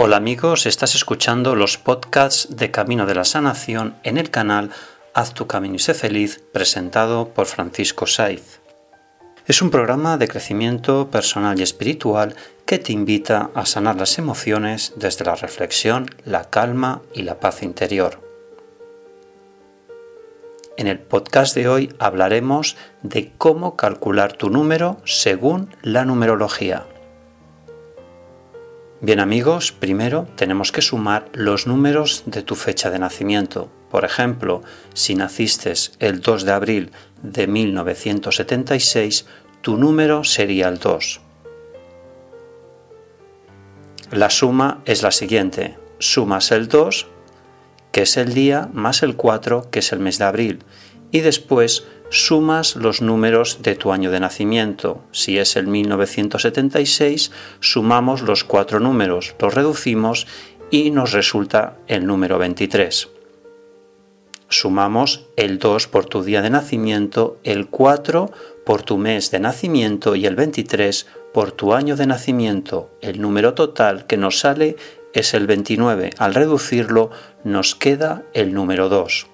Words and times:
Hola 0.00 0.18
amigos, 0.18 0.66
estás 0.66 0.94
escuchando 0.94 1.56
los 1.56 1.76
podcasts 1.76 2.46
de 2.56 2.70
Camino 2.70 3.04
de 3.04 3.16
la 3.16 3.24
Sanación 3.24 3.96
en 4.04 4.16
el 4.16 4.30
canal 4.30 4.70
Haz 5.12 5.34
tu 5.34 5.48
camino 5.48 5.74
y 5.74 5.80
sé 5.80 5.92
feliz, 5.92 6.40
presentado 6.52 7.30
por 7.30 7.46
Francisco 7.46 8.06
Saiz. 8.06 8.60
Es 9.48 9.60
un 9.60 9.70
programa 9.70 10.16
de 10.16 10.28
crecimiento 10.28 11.10
personal 11.10 11.58
y 11.58 11.64
espiritual 11.64 12.36
que 12.64 12.78
te 12.78 12.92
invita 12.92 13.50
a 13.54 13.66
sanar 13.66 13.96
las 13.96 14.18
emociones 14.18 14.92
desde 14.94 15.24
la 15.24 15.34
reflexión, 15.34 16.06
la 16.24 16.44
calma 16.44 17.02
y 17.12 17.22
la 17.22 17.40
paz 17.40 17.64
interior. 17.64 18.20
En 20.76 20.86
el 20.86 21.00
podcast 21.00 21.56
de 21.56 21.66
hoy 21.66 21.92
hablaremos 21.98 22.76
de 23.02 23.32
cómo 23.36 23.74
calcular 23.74 24.32
tu 24.34 24.48
número 24.48 24.98
según 25.04 25.74
la 25.82 26.04
numerología. 26.04 26.86
Bien 29.00 29.20
amigos, 29.20 29.70
primero 29.70 30.26
tenemos 30.34 30.72
que 30.72 30.82
sumar 30.82 31.30
los 31.32 31.68
números 31.68 32.24
de 32.26 32.42
tu 32.42 32.56
fecha 32.56 32.90
de 32.90 32.98
nacimiento. 32.98 33.70
Por 33.92 34.04
ejemplo, 34.04 34.62
si 34.92 35.14
naciste 35.14 35.72
el 36.00 36.20
2 36.20 36.44
de 36.44 36.52
abril 36.52 36.90
de 37.22 37.46
1976, 37.46 39.26
tu 39.60 39.76
número 39.76 40.24
sería 40.24 40.66
el 40.66 40.78
2. 40.78 41.20
La 44.10 44.30
suma 44.30 44.82
es 44.84 45.04
la 45.04 45.12
siguiente. 45.12 45.78
Sumas 46.00 46.50
el 46.50 46.66
2, 46.66 47.06
que 47.92 48.02
es 48.02 48.16
el 48.16 48.34
día, 48.34 48.68
más 48.72 49.04
el 49.04 49.14
4, 49.14 49.70
que 49.70 49.78
es 49.78 49.92
el 49.92 50.00
mes 50.00 50.18
de 50.18 50.24
abril, 50.24 50.64
y 51.12 51.20
después 51.20 51.86
sumas 52.10 52.76
los 52.76 53.02
números 53.02 53.58
de 53.62 53.74
tu 53.74 53.92
año 53.92 54.10
de 54.10 54.20
nacimiento. 54.20 55.02
Si 55.12 55.38
es 55.38 55.56
el 55.56 55.66
1976, 55.66 57.30
sumamos 57.60 58.22
los 58.22 58.44
cuatro 58.44 58.80
números, 58.80 59.34
los 59.38 59.54
reducimos 59.54 60.26
y 60.70 60.90
nos 60.90 61.12
resulta 61.12 61.76
el 61.86 62.06
número 62.06 62.38
23. 62.38 63.08
Sumamos 64.50 65.26
el 65.36 65.58
2 65.58 65.88
por 65.88 66.06
tu 66.06 66.22
día 66.22 66.40
de 66.40 66.48
nacimiento, 66.48 67.38
el 67.44 67.68
4 67.68 68.30
por 68.64 68.82
tu 68.82 68.96
mes 68.96 69.30
de 69.30 69.40
nacimiento 69.40 70.14
y 70.14 70.24
el 70.24 70.36
23 70.36 71.06
por 71.34 71.52
tu 71.52 71.74
año 71.74 71.96
de 71.96 72.06
nacimiento. 72.06 72.90
El 73.02 73.20
número 73.20 73.52
total 73.52 74.06
que 74.06 74.16
nos 74.16 74.38
sale 74.40 74.76
es 75.12 75.34
el 75.34 75.46
29. 75.46 76.10
Al 76.16 76.34
reducirlo 76.34 77.10
nos 77.44 77.74
queda 77.74 78.22
el 78.32 78.54
número 78.54 78.88
2. 78.88 79.26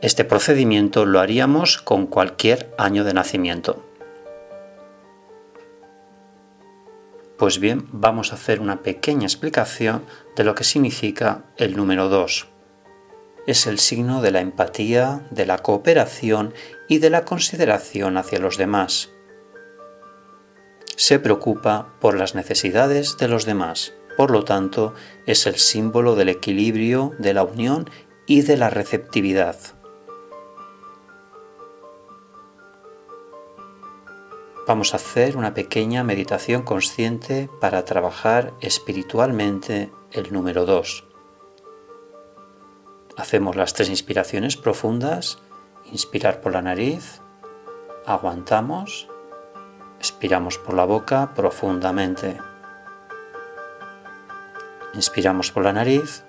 Este 0.00 0.24
procedimiento 0.24 1.06
lo 1.06 1.18
haríamos 1.18 1.78
con 1.78 2.06
cualquier 2.06 2.72
año 2.78 3.02
de 3.02 3.14
nacimiento. 3.14 3.84
Pues 7.36 7.58
bien, 7.58 7.88
vamos 7.90 8.30
a 8.30 8.36
hacer 8.36 8.60
una 8.60 8.82
pequeña 8.82 9.26
explicación 9.26 10.04
de 10.36 10.44
lo 10.44 10.54
que 10.54 10.62
significa 10.62 11.46
el 11.56 11.76
número 11.76 12.08
2. 12.08 12.46
Es 13.48 13.66
el 13.66 13.80
signo 13.80 14.22
de 14.22 14.30
la 14.30 14.40
empatía, 14.40 15.26
de 15.32 15.46
la 15.46 15.58
cooperación 15.58 16.54
y 16.86 16.98
de 16.98 17.10
la 17.10 17.24
consideración 17.24 18.18
hacia 18.18 18.38
los 18.38 18.56
demás. 18.56 19.10
Se 20.94 21.18
preocupa 21.18 21.94
por 22.00 22.16
las 22.16 22.36
necesidades 22.36 23.16
de 23.18 23.26
los 23.26 23.46
demás, 23.46 23.94
por 24.16 24.30
lo 24.30 24.44
tanto 24.44 24.94
es 25.26 25.44
el 25.48 25.56
símbolo 25.56 26.14
del 26.14 26.28
equilibrio, 26.28 27.14
de 27.18 27.34
la 27.34 27.42
unión 27.42 27.90
y 28.26 28.42
de 28.42 28.56
la 28.56 28.70
receptividad. 28.70 29.77
Vamos 34.68 34.92
a 34.92 34.98
hacer 34.98 35.38
una 35.38 35.54
pequeña 35.54 36.04
meditación 36.04 36.60
consciente 36.60 37.48
para 37.58 37.86
trabajar 37.86 38.52
espiritualmente 38.60 39.90
el 40.12 40.30
número 40.30 40.66
2. 40.66 41.04
Hacemos 43.16 43.56
las 43.56 43.72
tres 43.72 43.88
inspiraciones 43.88 44.58
profundas. 44.58 45.38
Inspirar 45.90 46.42
por 46.42 46.52
la 46.52 46.60
nariz, 46.60 47.22
aguantamos, 48.04 49.08
expiramos 50.00 50.58
por 50.58 50.74
la 50.74 50.84
boca 50.84 51.32
profundamente. 51.34 52.36
Inspiramos 54.92 55.50
por 55.50 55.64
la 55.64 55.72
nariz, 55.72 56.24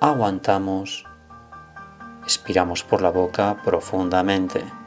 aguantamos, 0.00 1.04
expiramos 2.24 2.82
por 2.82 3.02
la 3.02 3.10
boca 3.10 3.62
profundamente. 3.62 4.81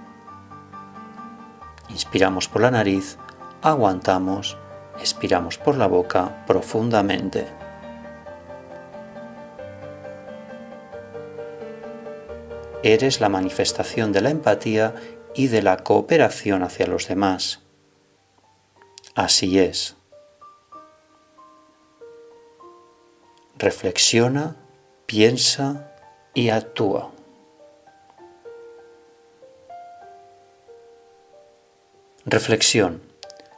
Inspiramos 1.96 2.50
por 2.50 2.62
la 2.62 2.72
nariz, 2.72 3.18
aguantamos, 3.62 4.58
expiramos 5.00 5.58
por 5.58 5.78
la 5.78 5.88
boca 5.88 6.44
profundamente. 6.46 7.48
Eres 12.84 13.22
la 13.22 13.30
manifestación 13.30 14.12
de 14.12 14.20
la 14.20 14.30
empatía 14.30 14.94
y 15.36 15.48
de 15.48 15.62
la 15.62 15.78
cooperación 15.78 16.64
hacia 16.64 16.86
los 16.86 17.08
demás. 17.08 17.62
Así 19.16 19.58
es. 19.58 19.96
Reflexiona, 23.58 24.58
piensa 25.06 25.94
y 26.34 26.50
actúa. 26.50 27.15
Reflexión. 32.28 33.04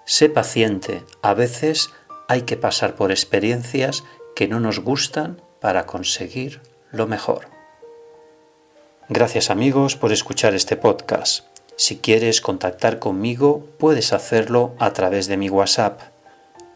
Sé 0.03 0.27
paciente. 0.27 1.05
A 1.21 1.33
veces 1.33 1.89
hay 2.27 2.41
que 2.41 2.57
pasar 2.57 2.95
por 2.95 3.11
experiencias 3.11 4.03
que 4.35 4.49
no 4.49 4.59
nos 4.59 4.79
gustan 4.79 5.41
para 5.61 5.85
conseguir 5.85 6.59
lo 6.91 7.07
mejor. 7.07 7.47
Gracias 9.07 9.49
amigos 9.51 9.95
por 9.95 10.11
escuchar 10.11 10.53
este 10.53 10.75
podcast. 10.75 11.45
Si 11.77 11.99
quieres 11.99 12.41
contactar 12.41 12.99
conmigo, 12.99 13.65
puedes 13.77 14.11
hacerlo 14.11 14.75
a 14.79 14.91
través 14.91 15.27
de 15.27 15.37
mi 15.37 15.49
WhatsApp. 15.49 16.01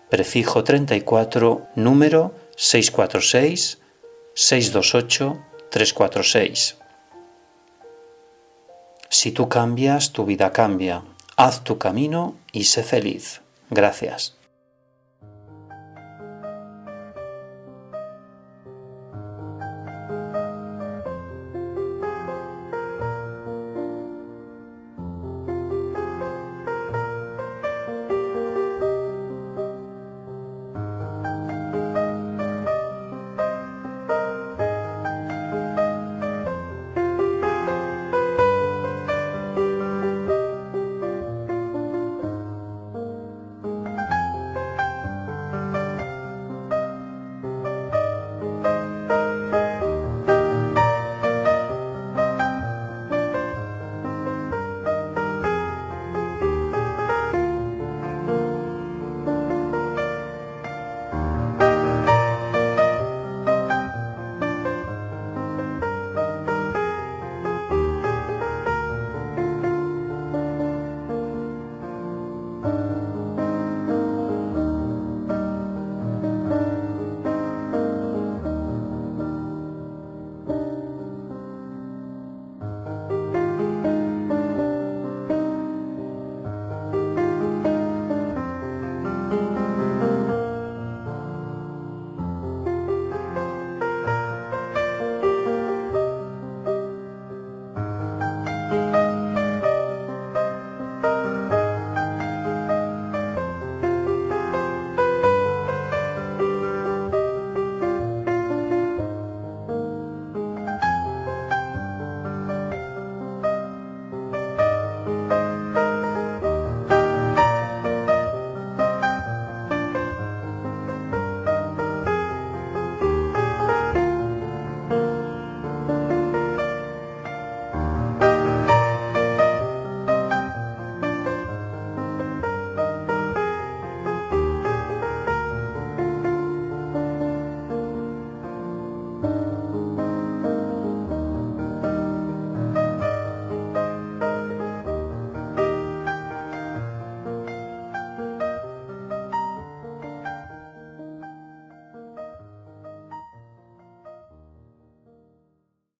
Prefijo 0.09 0.63
34, 0.63 1.67
número 1.75 2.33
646 2.55 3.79
628 4.33 5.43
346. 5.69 6.77
Si 9.09 9.31
tú 9.33 9.49
cambias, 9.49 10.13
tu 10.13 10.23
vida 10.23 10.53
cambia. 10.53 11.03
Haz 11.37 11.63
tu 11.63 11.77
camino 11.77 12.35
y 12.51 12.65
sé 12.65 12.83
feliz. 12.83 13.41
Gracias. 13.69 14.40